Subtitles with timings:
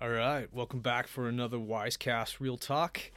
[0.00, 3.10] All right, welcome back for another Wisecast Real Talk.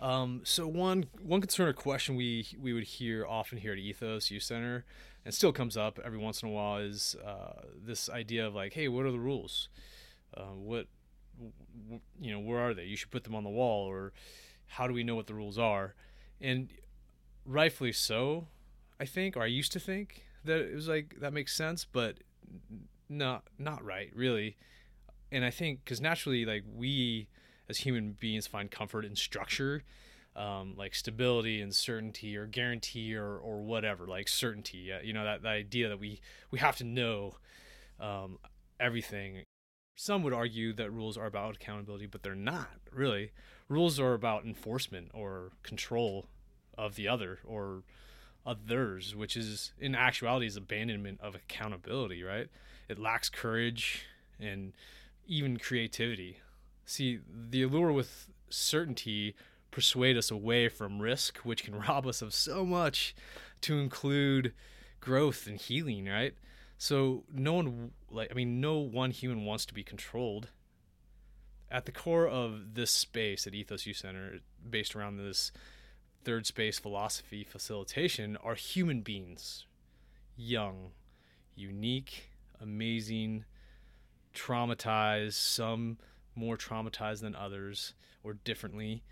[0.00, 4.28] Um, so one one concern or question we we would hear often here at Ethos
[4.32, 4.84] Youth Center,
[5.24, 8.72] and still comes up every once in a while, is uh, this idea of like,
[8.72, 9.68] hey, what are the rules?
[10.36, 10.88] Uh, what
[11.38, 12.86] w- you know, where are they?
[12.86, 14.12] You should put them on the wall, or
[14.66, 15.94] how do we know what the rules are?
[16.40, 16.70] And
[17.44, 18.48] rightfully so,
[18.98, 22.16] I think, or I used to think that it was like that makes sense, but
[23.08, 24.56] not not right, really
[25.30, 27.28] and I think because naturally, like we
[27.68, 29.82] as human beings find comfort in structure,
[30.36, 34.90] um, like stability and certainty or guarantee or or whatever, like certainty.
[35.02, 37.36] You know that, that idea that we we have to know
[38.00, 38.38] um,
[38.78, 39.42] everything.
[39.98, 43.32] Some would argue that rules are about accountability, but they're not really.
[43.68, 46.26] Rules are about enforcement or control
[46.76, 47.82] of the other or
[48.44, 52.22] others, which is in actuality is abandonment of accountability.
[52.22, 52.48] Right?
[52.88, 54.04] It lacks courage
[54.38, 54.74] and
[55.26, 56.38] even creativity.
[56.84, 59.34] See, the allure with certainty
[59.70, 63.14] persuade us away from risk, which can rob us of so much
[63.62, 64.52] to include
[65.00, 66.34] growth and healing, right?
[66.78, 70.48] So no one like I mean no one human wants to be controlled.
[71.70, 75.50] At the core of this space at Ethos Youth Center, based around this
[76.22, 79.66] third space philosophy facilitation, are human beings,
[80.36, 80.92] young,
[81.56, 82.30] unique,
[82.60, 83.44] amazing,
[84.36, 85.98] traumatized, some
[86.34, 89.02] more traumatized than others, or differently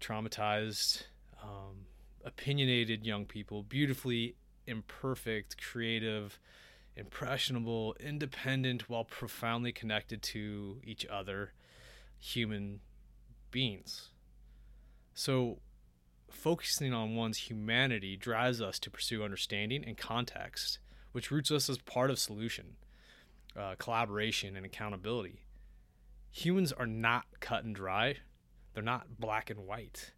[0.00, 1.04] traumatized,
[1.42, 1.86] um,
[2.24, 6.38] opinionated young people, beautifully imperfect, creative,
[6.94, 11.52] impressionable, independent, while profoundly connected to each other
[12.18, 12.80] human
[13.50, 14.10] beings.
[15.14, 15.58] So,
[16.30, 20.78] focusing on one's humanity drives us to pursue understanding and context,
[21.12, 22.76] which roots us as part of solution
[23.58, 25.40] uh, collaboration and accountability.
[26.30, 28.16] Humans are not cut and dry,
[28.74, 30.12] they're not black and white.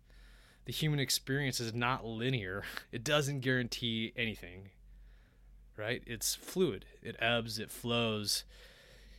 [0.67, 4.71] The human experience is not linear, it doesn't guarantee anything,
[5.77, 6.03] right?
[6.07, 8.45] It's fluid, it ebbs, it flows,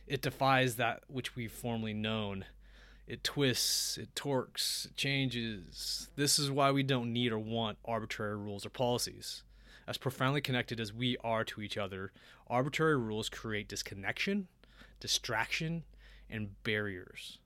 [0.06, 2.44] it defies that which we've formerly known.
[3.06, 6.08] It twists, it torques, it changes.
[6.14, 9.42] This is why we don't need or want arbitrary rules or policies.
[9.86, 12.12] As profoundly connected as we are to each other,
[12.46, 14.48] arbitrary rules create disconnection,
[15.00, 15.84] distraction,
[16.30, 17.38] and barriers.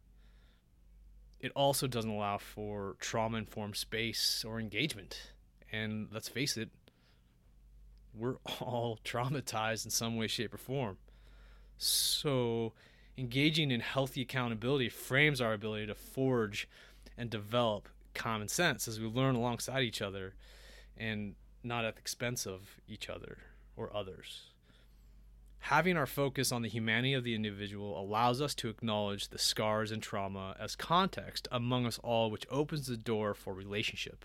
[1.41, 5.33] It also doesn't allow for trauma informed space or engagement.
[5.73, 6.71] And let's face it,
[8.15, 10.99] we're all traumatized in some way, shape, or form.
[11.79, 12.73] So,
[13.19, 16.69] engaging in healthy accountability frames our ability to forge
[17.19, 20.35] and develop common sense as we learn alongside each other
[20.97, 21.35] and
[21.67, 23.39] not at the expense of each other
[23.77, 24.51] or others.
[25.61, 29.91] Having our focus on the humanity of the individual allows us to acknowledge the scars
[29.91, 34.25] and trauma as context among us all, which opens the door for relationship,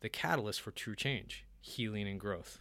[0.00, 2.60] the catalyst for true change, healing, and growth.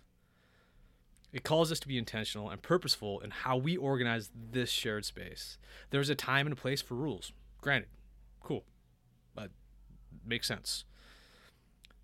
[1.32, 5.60] It calls us to be intentional and purposeful in how we organize this shared space.
[5.92, 7.34] There's a time and a place for rules.
[7.62, 7.90] Granted,
[8.42, 8.64] cool,
[9.36, 9.52] but
[10.26, 10.86] makes sense.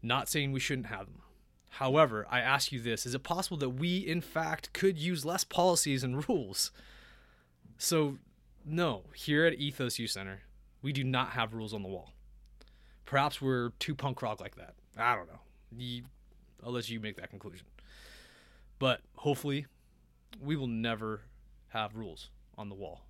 [0.04, 1.22] Not saying we shouldn't have them.
[1.78, 5.44] However, I ask you this is it possible that we, in fact, could use less
[5.44, 6.72] policies and rules?
[7.80, 8.20] So,
[8.64, 10.42] no, here at Ethos Youth Center,
[10.84, 12.14] we do not have rules on the wall.
[13.06, 14.76] Perhaps we're too punk rock like that.
[14.96, 15.40] I don't know.
[16.64, 17.66] I'll let you make that conclusion.
[18.78, 19.66] But hopefully,
[20.40, 21.22] we will never
[21.70, 23.02] have rules on the wall.